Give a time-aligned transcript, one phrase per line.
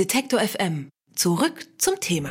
[0.00, 0.88] Detektor FM.
[1.14, 2.30] Zurück zum Thema.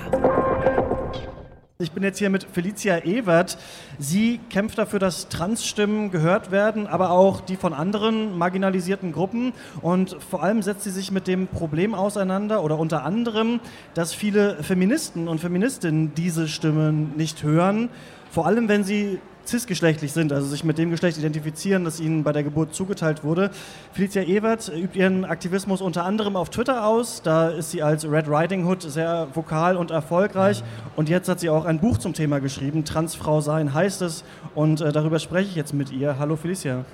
[1.77, 3.59] Ich bin jetzt hier mit Felicia Ewert.
[3.99, 9.53] Sie kämpft dafür, dass Transstimmen gehört werden, aber auch die von anderen marginalisierten Gruppen.
[9.83, 13.59] Und vor allem setzt sie sich mit dem Problem auseinander oder unter anderem,
[13.93, 17.89] dass viele Feministen und Feministinnen diese Stimmen nicht hören.
[18.31, 22.31] Vor allem, wenn sie cisgeschlechtlich sind, also sich mit dem Geschlecht identifizieren, das ihnen bei
[22.31, 23.51] der Geburt zugeteilt wurde.
[23.91, 27.21] Felicia Ewert übt ihren Aktivismus unter anderem auf Twitter aus.
[27.21, 30.63] Da ist sie als Red Riding Hood sehr vokal und erfolgreich.
[30.95, 32.85] Und jetzt hat sie auch ein Buch zum Thema geschrieben.
[32.85, 34.23] Transfrau sein heißt es.
[34.55, 36.17] Und äh, darüber spreche ich jetzt mit ihr.
[36.19, 36.85] Hallo Felicia.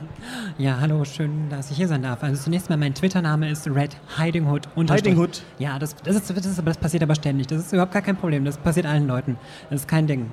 [0.58, 2.24] Ja, hallo, schön, dass ich hier sein darf.
[2.24, 4.68] Also zunächst mal, mein Twitter-Name ist Red Hiding Hood.
[4.76, 5.44] Hiding Hood?
[5.60, 7.48] Ja, das, das, ist, das, ist, das passiert aber ständig.
[7.48, 8.46] Das ist überhaupt gar kein Problem.
[8.46, 9.38] Das passiert allen Leuten.
[9.70, 10.30] Das ist kein Ding.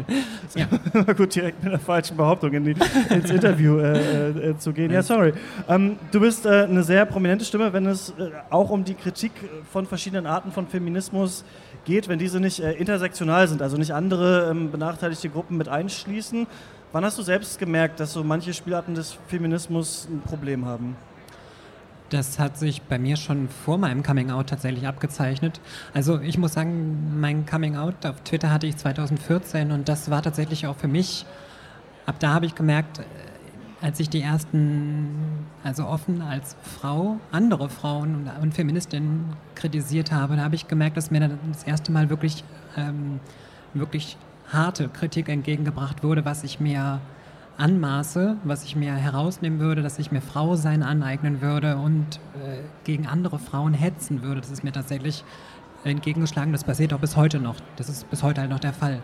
[0.54, 0.66] ja.
[1.16, 2.76] Gut, direkt mit einer falschen Behauptung in die,
[3.10, 4.90] ins Interview äh, äh, zu gehen.
[4.90, 5.32] Ja, sorry.
[5.68, 9.32] Ähm, du bist äh, eine sehr prominente Stimme, wenn es äh, auch um die Kritik
[9.70, 11.44] von verschiedenen Arten von Feminismus
[11.84, 16.46] geht, wenn diese nicht äh, intersektional sind, also nicht andere ähm, benachteiligte Gruppen mit einschließen.
[16.92, 20.96] Wann hast du selbst gemerkt, dass so manche Spielarten des Feminismus ein Problem haben?
[22.10, 25.60] Das hat sich bei mir schon vor meinem Coming Out tatsächlich abgezeichnet.
[25.94, 30.20] Also ich muss sagen, mein Coming Out auf Twitter hatte ich 2014 und das war
[30.20, 31.24] tatsächlich auch für mich
[32.06, 33.02] ab da habe ich gemerkt, äh,
[33.82, 40.42] als ich die ersten, also offen als Frau, andere Frauen und, Feministinnen kritisiert habe, da
[40.42, 42.44] habe ich gemerkt, dass mir das erste Mal wirklich,
[42.76, 43.20] ähm,
[43.72, 44.18] wirklich
[44.52, 47.00] harte Kritik entgegengebracht wurde, was ich mir
[47.56, 52.62] anmaße, was ich mir herausnehmen würde, dass ich mir Frau sein aneignen würde und äh,
[52.84, 54.40] gegen andere Frauen hetzen würde.
[54.40, 55.24] Das ist mir tatsächlich
[55.84, 56.52] entgegengeschlagen.
[56.52, 57.56] Das passiert auch bis heute noch.
[57.76, 59.00] Das ist bis heute halt noch der Fall.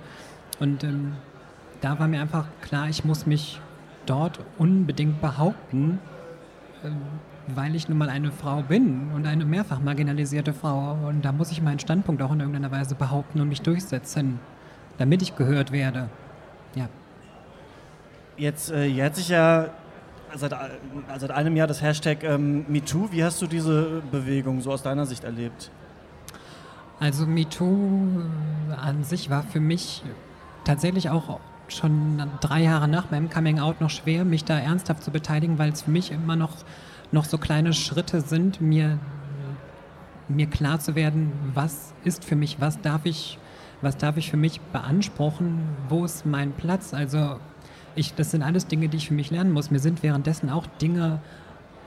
[0.59, 1.13] Und ähm,
[1.81, 3.61] da war mir einfach klar, ich muss mich
[4.07, 5.99] dort unbedingt behaupten,
[6.85, 6.97] ähm,
[7.49, 10.99] weil ich nun mal eine Frau bin und eine mehrfach marginalisierte Frau.
[11.07, 14.41] Und da muss ich meinen Standpunkt auch in irgendeiner Weise behaupten und mich durchsetzen,
[14.99, 16.09] damit ich gehört werde.
[16.75, 16.89] Ja.
[18.37, 19.69] Jetzt äh, jährt sich ja
[20.35, 20.57] seit, äh,
[21.19, 23.11] seit einem Jahr das Hashtag ähm, MeToo.
[23.13, 25.71] Wie hast du diese Bewegung so aus deiner Sicht erlebt?
[26.99, 28.23] Also MeToo
[28.77, 30.03] an sich war für mich
[30.65, 35.11] tatsächlich auch schon drei Jahre nach meinem Coming Out noch schwer, mich da ernsthaft zu
[35.11, 36.53] beteiligen, weil es für mich immer noch,
[37.13, 38.99] noch so kleine Schritte sind, mir,
[40.29, 43.39] mir klar zu werden, was ist für mich, was darf ich,
[43.83, 46.95] was darf ich für mich beanspruchen, wo ist mein Platz.
[46.95, 47.39] Also
[47.95, 49.71] ich, das sind alles Dinge, die ich für mich lernen muss.
[49.71, 51.21] Mir sind währenddessen auch Dinge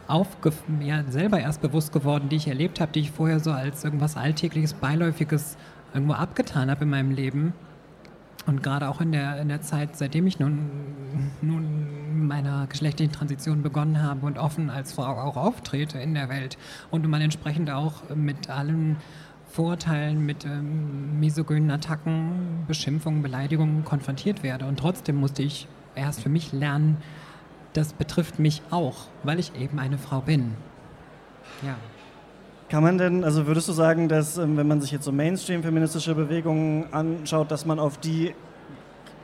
[0.08, 0.52] aufge
[0.82, 4.18] ja, selber erst bewusst geworden, die ich erlebt habe, die ich vorher so als irgendwas
[4.18, 5.56] Alltägliches, Beiläufiges
[5.94, 7.54] irgendwo abgetan habe in meinem Leben.
[8.46, 10.70] Und gerade auch in der, in der Zeit, seitdem ich nun,
[11.42, 16.58] nun meiner geschlechtlichen Transition begonnen habe und offen als Frau auch auftrete in der Welt
[16.92, 18.98] und man entsprechend auch mit allen
[19.50, 24.66] Vorurteilen, mit ähm, misogynen Attacken, Beschimpfungen, Beleidigungen konfrontiert werde.
[24.66, 26.98] Und trotzdem musste ich erst für mich lernen,
[27.74, 30.54] das betrifft mich auch, weil ich eben eine Frau bin.
[31.64, 31.76] Ja.
[32.70, 36.14] Kann man denn, also würdest du sagen, dass ähm, wenn man sich jetzt so Mainstream-feministische
[36.14, 38.36] Bewegungen anschaut, dass man auf die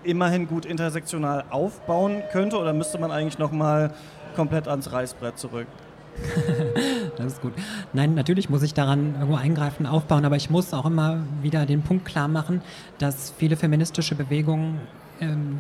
[0.04, 3.94] immerhin gut intersektional aufbauen könnte oder müsste man eigentlich nochmal
[4.36, 5.68] komplett ans Reißbrett zurück?
[7.18, 7.54] das ist gut.
[7.94, 11.84] Nein, natürlich muss ich daran irgendwo eingreifen, aufbauen, aber ich muss auch immer wieder den
[11.84, 12.62] Punkt klar machen,
[12.98, 14.80] dass viele feministische Bewegungen
[15.22, 15.60] ähm,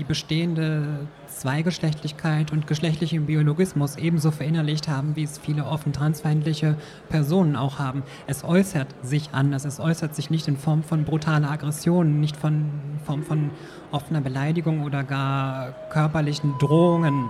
[0.00, 6.76] die bestehende Zweigeschlechtlichkeit und geschlechtlichen Biologismus ebenso verinnerlicht haben, wie es viele offen transfeindliche
[7.10, 8.02] Personen auch haben.
[8.26, 12.70] Es äußert sich anders, es äußert sich nicht in Form von brutaler Aggression, nicht in
[13.04, 13.50] Form von
[13.90, 17.28] offener Beleidigung oder gar körperlichen Drohungen.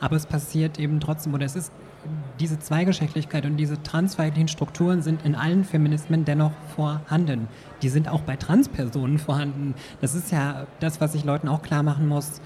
[0.00, 1.70] Aber es passiert eben trotzdem, oder es ist
[2.40, 7.48] diese Zweigeschlechtlichkeit und diese transweiblichen Strukturen sind in allen Feminismen dennoch vorhanden.
[7.82, 9.74] Die sind auch bei Transpersonen vorhanden.
[10.00, 12.40] Das ist ja das, was ich Leuten auch klar machen muss.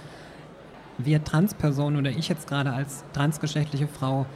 [0.99, 4.27] Wir Transpersonen oder ich jetzt gerade als transgeschlechtliche Frau,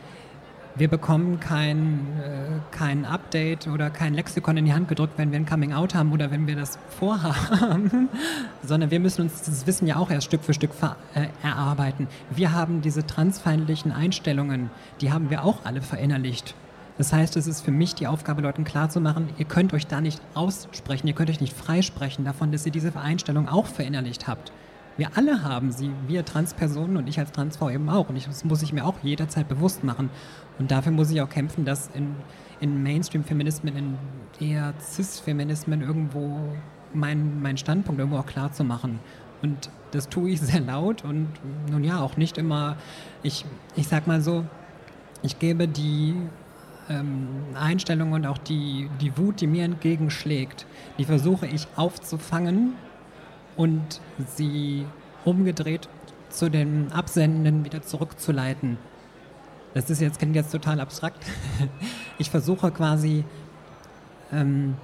[0.77, 5.39] wir bekommen kein, äh, kein Update oder kein Lexikon in die Hand gedrückt, wenn wir
[5.39, 8.09] ein Coming Out haben oder wenn wir das vorhaben,
[8.63, 10.73] sondern wir müssen uns das Wissen ja auch erst Stück für Stück
[11.15, 12.09] äh, erarbeiten.
[12.31, 16.55] Wir haben diese transfeindlichen Einstellungen, die haben wir auch alle verinnerlicht.
[16.99, 20.21] Das heißt, es ist für mich die Aufgabe, Leuten klarzumachen, ihr könnt euch da nicht
[20.35, 24.53] aussprechen, ihr könnt euch nicht freisprechen davon, dass ihr diese Einstellung auch verinnerlicht habt.
[24.97, 28.09] Wir alle haben sie, wir Transpersonen und ich als Transfrau eben auch.
[28.09, 30.11] Und ich, das muss ich mir auch jederzeit bewusst machen.
[30.59, 32.15] Und dafür muss ich auch kämpfen, dass in,
[32.61, 33.99] in Mainstream-Feminismen, in
[34.41, 36.55] eher Cis-Feminismen irgendwo
[36.93, 39.01] mein, mein Standpunkt irgendwo auch klar zu machen.
[39.43, 41.29] Und das tue ich sehr laut und
[41.71, 42.77] nun ja, auch nicht immer,
[43.23, 43.45] ich,
[43.75, 44.45] ich sag mal so,
[45.23, 46.15] ich gebe die
[46.89, 50.67] ähm, Einstellung und auch die, die Wut, die mir entgegenschlägt,
[50.99, 52.75] die versuche ich aufzufangen
[53.57, 54.01] und
[54.37, 54.87] sie
[55.25, 55.89] umgedreht
[56.31, 58.79] zu den Absendenden wieder zurückzuleiten.
[59.75, 61.25] Das ist jetzt, klingt jetzt total abstrakt.
[62.17, 63.25] Ich versuche quasi
[64.33, 64.77] ähm,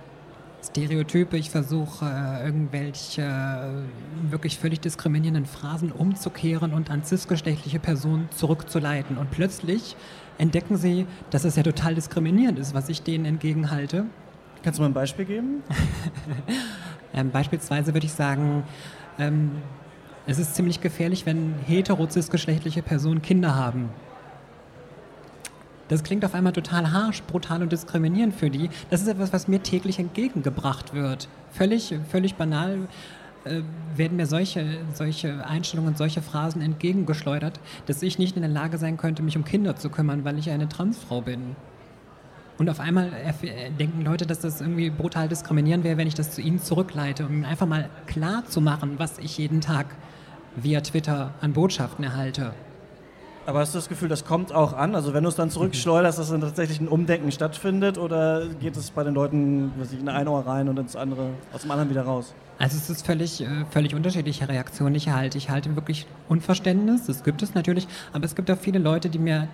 [0.64, 8.28] Stereotype, ich versuche äh, irgendwelche äh, wirklich völlig diskriminierenden Phrasen umzukehren und an cisgeschlechtliche Personen
[8.36, 9.16] zurückzuleiten.
[9.16, 9.94] Und plötzlich
[10.38, 14.06] entdecken sie, dass es ja total diskriminierend ist, was ich denen entgegenhalte.
[14.62, 15.62] Kannst du mal ein Beispiel geben?
[17.14, 18.64] ähm, beispielsweise würde ich sagen,
[19.18, 19.52] ähm,
[20.26, 23.90] es ist ziemlich gefährlich, wenn hetero-cisgeschlechtliche Personen Kinder haben.
[25.88, 28.70] Das klingt auf einmal total harsch, brutal und diskriminierend für die.
[28.90, 31.28] Das ist etwas, was mir täglich entgegengebracht wird.
[31.50, 32.86] Völlig, völlig banal
[33.44, 33.62] äh,
[33.96, 38.98] werden mir solche, solche Einstellungen, solche Phrasen entgegengeschleudert, dass ich nicht in der Lage sein
[38.98, 41.56] könnte, mich um Kinder zu kümmern, weil ich eine Transfrau bin.
[42.60, 43.10] Und auf einmal
[43.78, 47.42] denken Leute, dass das irgendwie brutal diskriminierend wäre, wenn ich das zu ihnen zurückleite, um
[47.42, 49.86] einfach mal klar zu machen, was ich jeden Tag
[50.56, 52.52] via Twitter an Botschaften erhalte.
[53.46, 54.94] Aber hast du das Gefühl, das kommt auch an?
[54.94, 58.90] Also wenn du es dann zurückschleuderst, dass dann tatsächlich ein Umdenken stattfindet oder geht es
[58.90, 61.88] bei den Leuten was ich, in ein Ohr rein und ins andere, aus dem anderen
[61.88, 62.34] wieder raus?
[62.58, 65.38] Also es ist völlig, äh, völlig unterschiedliche Reaktionen, ich erhalte.
[65.38, 69.18] Ich halte wirklich Unverständnis, das gibt es natürlich, aber es gibt auch viele Leute, die
[69.18, 69.48] mir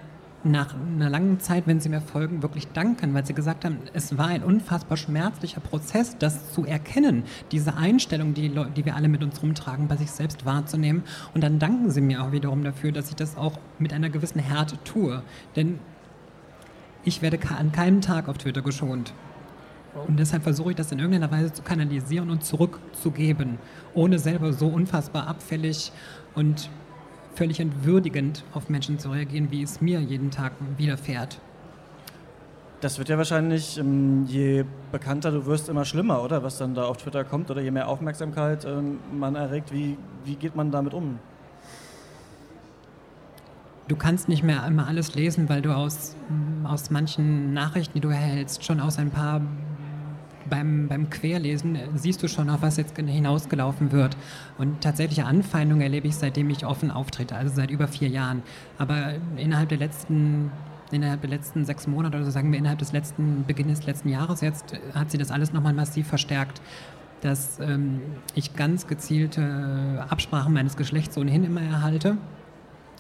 [0.51, 4.17] nach einer langen Zeit, wenn sie mir folgen, wirklich danken, weil sie gesagt haben, es
[4.17, 9.23] war ein unfassbar schmerzlicher Prozess, das zu erkennen, diese Einstellung, die, die wir alle mit
[9.23, 11.03] uns rumtragen, bei sich selbst wahrzunehmen.
[11.35, 14.41] Und dann danken sie mir auch wiederum dafür, dass ich das auch mit einer gewissen
[14.41, 15.23] Härte tue.
[15.57, 15.79] Denn
[17.05, 19.13] ich werde an keinem Tag auf Twitter geschont.
[20.07, 23.59] Und deshalb versuche ich das in irgendeiner Weise zu kanalisieren und zurückzugeben,
[23.95, 25.93] ohne selber so unfassbar abfällig
[26.35, 26.69] und
[27.37, 31.39] völlig entwürdigend auf Menschen zu reagieren, wie es mir jeden Tag widerfährt.
[32.81, 36.43] Das wird ja wahrscheinlich, ähm, je bekannter du wirst, immer schlimmer, oder?
[36.43, 39.73] Was dann da auf Twitter kommt oder je mehr Aufmerksamkeit ähm, man erregt.
[39.73, 41.19] Wie, wie geht man damit um?
[43.89, 46.17] Du kannst nicht mehr immer alles lesen, weil du aus,
[46.65, 49.41] aus manchen Nachrichten, die du erhältst, schon aus ein paar
[50.49, 54.17] beim, beim Querlesen siehst du schon, auf was jetzt hinausgelaufen wird.
[54.59, 58.43] Und tatsächliche Anfeindungen erlebe ich, seitdem ich offen auftrete, also seit über vier Jahren.
[58.79, 60.51] Aber innerhalb der letzten
[60.93, 64.41] innerhalb der letzten sechs Monate oder sagen wir innerhalb des letzten Beginn des letzten Jahres
[64.41, 66.63] jetzt hat sie das alles nochmal massiv verstärkt,
[67.23, 68.01] dass ähm,
[68.37, 72.19] ich ganz gezielte Absprachen meines Geschlechts ohnehin immer erhalte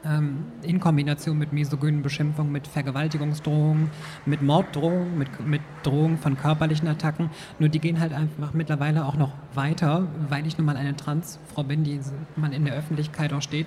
[0.06, 3.90] ähm, in Kombination mit misogynen Beschimpfungen, mit Vergewaltigungsdrohungen,
[4.24, 7.30] mit Morddrohungen, mit, mit Drohungen von körperlichen Attacken.
[7.58, 11.64] Nur die gehen halt einfach mittlerweile auch noch weiter, weil ich nun mal eine Transfrau
[11.64, 12.00] bin, die
[12.36, 13.66] man in der Öffentlichkeit auch steht,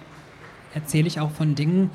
[0.74, 1.90] erzähle ich auch von Dingen,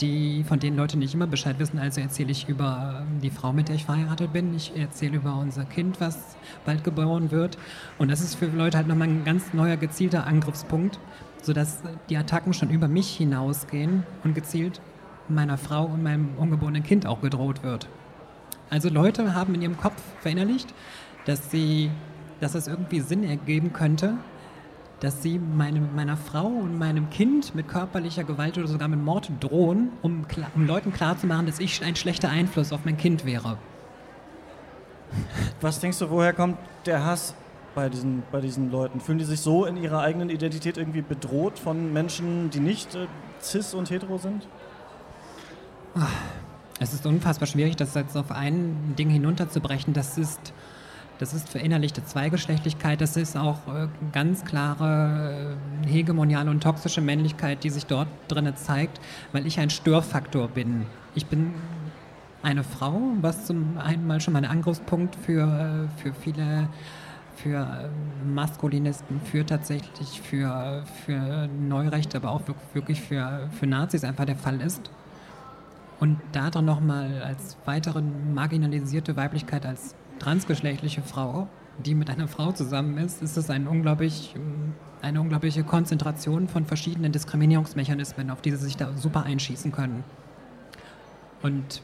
[0.00, 1.78] die, von denen Leute nicht immer Bescheid wissen.
[1.78, 4.54] Also erzähle ich über die Frau, mit der ich verheiratet bin.
[4.54, 7.56] Ich erzähle über unser Kind, was bald geboren wird.
[7.98, 10.98] Und das ist für Leute halt nochmal ein ganz neuer, gezielter Angriffspunkt,
[11.42, 14.80] sodass die Attacken schon über mich hinausgehen und gezielt
[15.28, 17.88] meiner Frau und meinem ungeborenen Kind auch gedroht wird.
[18.70, 20.72] Also Leute haben in ihrem Kopf verinnerlicht,
[21.24, 21.90] dass sie,
[22.40, 24.14] dass es irgendwie Sinn ergeben könnte,
[25.00, 29.30] dass sie meine, meiner Frau und meinem Kind mit körperlicher Gewalt oder sogar mit Mord
[29.40, 30.24] drohen, um,
[30.54, 33.58] um Leuten klarzumachen, dass ich ein schlechter Einfluss auf mein Kind wäre.
[35.60, 37.34] Was denkst du, woher kommt der Hass
[37.76, 38.98] bei diesen, bei diesen Leuten?
[38.98, 43.06] Fühlen die sich so in ihrer eigenen Identität irgendwie bedroht von Menschen, die nicht äh,
[43.40, 44.48] cis und hetero sind?
[46.80, 49.92] Es ist unfassbar schwierig, das jetzt auf ein Ding hinunterzubrechen.
[49.92, 50.52] Das ist,
[51.18, 57.62] das ist verinnerlichte Zweigeschlechtlichkeit, das ist auch äh, ganz klare äh, hegemoniale und toxische Männlichkeit,
[57.62, 59.00] die sich dort drin zeigt,
[59.32, 60.86] weil ich ein Störfaktor bin.
[61.14, 61.52] Ich bin
[62.42, 66.68] eine Frau, was zum einen mal schon mal ein Angriffspunkt für, äh, für viele
[67.36, 74.24] für ähm, Maskulinisten, für tatsächlich für, für Neurechte, aber auch wirklich für, für Nazis einfach
[74.24, 74.90] der Fall ist.
[76.00, 81.48] Und da dann nochmal als weitere marginalisierte Weiblichkeit als transgeschlechtliche Frau,
[81.84, 84.34] die mit einer Frau zusammen ist, ist es ein unglaublich,
[85.02, 90.04] eine unglaubliche Konzentration von verschiedenen Diskriminierungsmechanismen, auf die sie sich da super einschießen können.
[91.42, 91.82] Und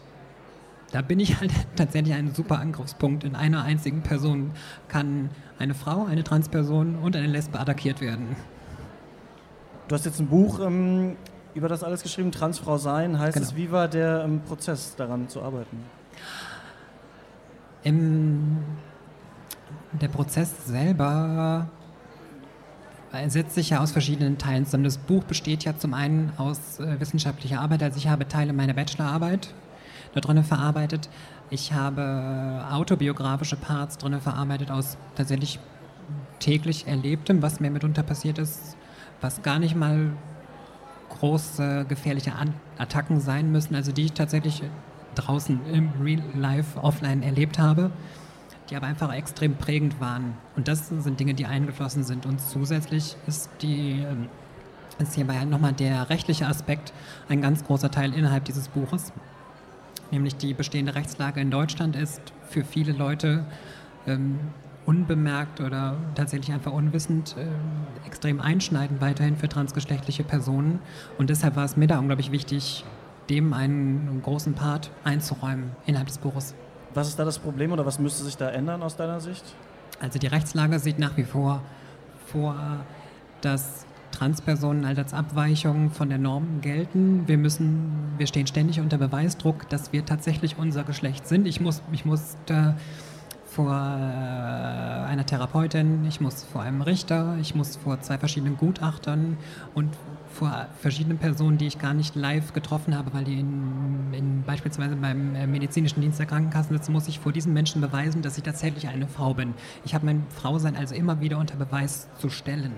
[0.92, 3.24] da bin ich halt tatsächlich ein super Angriffspunkt.
[3.24, 4.52] In einer einzigen Person
[4.88, 8.36] kann eine Frau, eine Transperson und eine Lesbe attackiert werden.
[9.88, 11.16] Du hast jetzt ein Buch ähm,
[11.54, 13.18] über das alles geschrieben, Transfrau sein.
[13.18, 13.46] Heißt genau.
[13.46, 15.78] es, wie war der ähm, Prozess daran zu arbeiten?
[17.82, 18.58] Im,
[20.00, 21.68] der Prozess selber
[23.26, 24.84] setzt sich ja aus verschiedenen Teilen zusammen.
[24.84, 28.72] Das Buch besteht ja zum einen aus äh, wissenschaftlicher Arbeit, also ich habe Teile meiner
[28.72, 29.52] Bachelorarbeit
[30.14, 31.08] da drin verarbeitet.
[31.50, 35.58] Ich habe autobiografische Parts drin verarbeitet aus tatsächlich
[36.38, 38.76] täglich Erlebtem, was mir mitunter passiert ist,
[39.20, 40.12] was gar nicht mal
[41.10, 42.32] große gefährliche
[42.78, 44.62] Attacken sein müssen, also die ich tatsächlich
[45.14, 47.90] draußen im Real Life offline erlebt habe,
[48.70, 50.34] die aber einfach extrem prägend waren.
[50.56, 52.24] Und das sind Dinge, die eingeflossen sind.
[52.24, 54.28] Und zusätzlich ist die ähm,
[54.98, 56.92] ist hierbei nochmal der rechtliche Aspekt
[57.28, 59.12] ein ganz großer Teil innerhalb dieses Buches.
[60.12, 63.44] Nämlich die bestehende Rechtslage in Deutschland ist für viele Leute
[64.06, 64.38] ähm,
[64.86, 70.78] unbemerkt oder tatsächlich einfach unwissend äh, extrem einschneidend weiterhin für transgeschlechtliche Personen.
[71.18, 72.84] Und deshalb war es mir da unglaublich wichtig,
[73.30, 76.54] dem einen großen Part einzuräumen innerhalb des Buches.
[76.94, 79.44] Was ist da das Problem oder was müsste sich da ändern aus deiner Sicht?
[79.98, 81.62] Also die Rechtslage sieht nach wie vor
[82.32, 82.56] vor,
[83.40, 83.86] dass
[84.22, 87.26] Transpersonen als Abweichung von der Norm gelten.
[87.26, 91.44] Wir müssen, wir stehen ständig unter Beweisdruck, dass wir tatsächlich unser Geschlecht sind.
[91.44, 92.36] Ich muss, ich muss
[93.46, 99.38] vor äh, einer Therapeutin, ich muss vor einem Richter, ich muss vor zwei verschiedenen Gutachtern
[99.74, 99.90] und
[100.28, 104.94] vor verschiedenen Personen, die ich gar nicht live getroffen habe, weil die in, in beispielsweise
[104.94, 108.44] beim äh, medizinischen Dienst der Krankenkassen sitzen, muss ich vor diesen Menschen beweisen, dass ich
[108.44, 109.54] tatsächlich eine Frau bin.
[109.84, 112.72] Ich habe mein Frausein also immer wieder unter Beweis zu stellen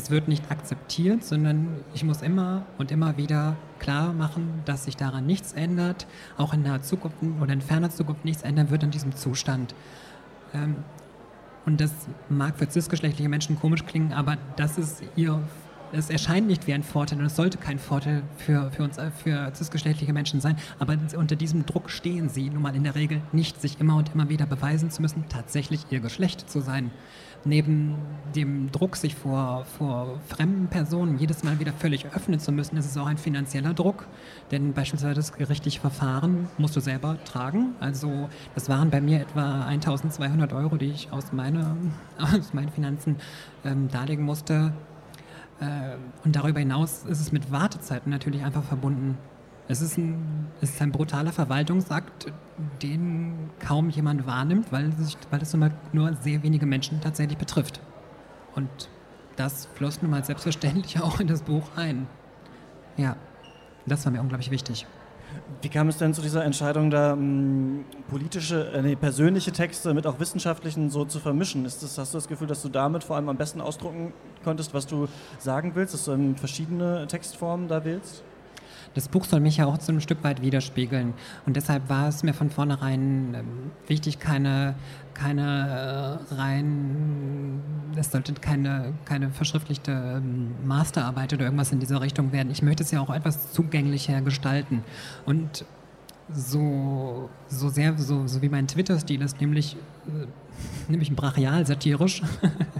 [0.00, 4.96] es wird nicht akzeptiert, sondern ich muss immer und immer wieder klar machen, dass sich
[4.96, 6.06] daran nichts ändert,
[6.38, 9.74] auch in naher Zukunft oder in ferner Zukunft nichts ändern wird an diesem Zustand.
[10.54, 10.76] Ähm,
[11.66, 11.92] und das
[12.30, 15.42] mag für cisgeschlechtliche Menschen komisch klingen, aber das ist ihr,
[15.92, 19.10] es erscheint nicht wie ein Vorteil und es sollte kein Vorteil für, für uns, äh,
[19.10, 23.22] für cisgeschlechtliche Menschen sein, aber unter diesem Druck stehen sie nun mal in der Regel
[23.32, 26.90] nicht, sich immer und immer wieder beweisen zu müssen, tatsächlich ihr Geschlecht zu sein
[27.44, 27.96] neben
[28.34, 32.86] dem Druck, sich vor, vor fremden Personen jedes Mal wieder völlig öffnen zu müssen, ist
[32.86, 34.06] es auch ein finanzieller Druck.
[34.50, 37.74] Denn beispielsweise das gerichtliche Verfahren musst du selber tragen.
[37.80, 41.76] Also das waren bei mir etwa 1200 Euro, die ich aus, meine,
[42.18, 43.16] aus meinen Finanzen
[43.64, 44.72] ähm, darlegen musste.
[45.60, 49.18] Äh, und darüber hinaus ist es mit Wartezeiten natürlich einfach verbunden.
[49.68, 52.32] Es ist ein, es ist ein brutaler Verwaltungsakt,
[52.82, 55.56] den kaum jemand wahrnimmt, weil, sich, weil es
[55.92, 57.80] nur sehr wenige Menschen tatsächlich betrifft.
[58.56, 58.68] Und
[59.36, 62.06] das floss nun mal selbstverständlich auch in das Buch ein.
[62.96, 63.16] Ja,
[63.86, 64.86] das war mir unglaublich wichtig.
[65.62, 69.92] Wie kam es denn zu dieser Entscheidung, da m, hm, politische, äh, nee, persönliche Texte
[69.92, 71.64] mit auch wissenschaftlichen so zu vermischen?
[71.64, 74.72] Ist das, hast du das Gefühl, dass du damit vor allem am besten ausdrucken konntest,
[74.72, 75.08] was du
[75.38, 78.22] sagen willst, dass du verschiedene Textformen da wählst?
[78.94, 81.14] Das Buch soll mich ja auch so ein Stück weit widerspiegeln.
[81.46, 83.46] Und deshalb war es mir von vornherein ähm,
[83.86, 84.74] wichtig, keine,
[85.14, 87.60] keine äh, rein,
[87.96, 92.50] es sollte keine, keine verschriftlichte ähm, Masterarbeit oder irgendwas in dieser Richtung werden.
[92.50, 94.82] Ich möchte es ja auch etwas zugänglicher gestalten.
[95.24, 95.64] Und
[96.32, 100.26] so, so sehr, so, so wie mein Twitter-Stil ist, nämlich, äh,
[100.88, 102.22] nämlich brachial, satirisch,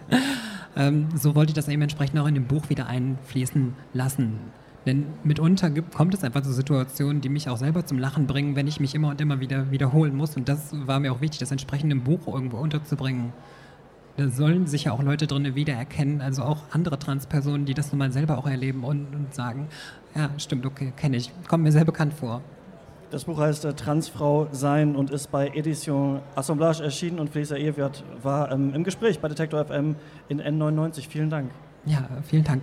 [0.76, 4.38] ähm, so wollte ich das eben entsprechend auch in dem Buch wieder einfließen lassen.
[4.87, 8.57] Denn mitunter gibt, kommt es einfach zu Situationen, die mich auch selber zum Lachen bringen,
[8.57, 10.37] wenn ich mich immer und immer wieder wiederholen muss.
[10.37, 13.33] Und das war mir auch wichtig, das entsprechend im Buch irgendwo unterzubringen.
[14.17, 17.99] Da sollen sich ja auch Leute drin wiedererkennen, also auch andere Transpersonen, die das nun
[17.99, 19.69] mal selber auch erleben und, und sagen,
[20.15, 22.43] ja, stimmt, okay, kenne ich, kommt mir sehr bekannt vor.
[23.11, 28.05] Das Buch heißt äh, Transfrau sein und ist bei Edition Assemblage erschienen und Felicia Ewert
[28.23, 29.97] war ähm, im Gespräch bei Detektor FM
[30.29, 31.09] in N99.
[31.09, 31.51] Vielen Dank.
[31.87, 32.63] Ja, vielen Dank.